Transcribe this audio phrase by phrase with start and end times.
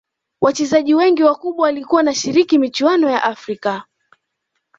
[0.41, 3.83] Wachezaji wengi wakubwa walikuwa wanashiriki michuano ya afrika